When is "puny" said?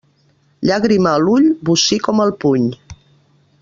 2.45-2.69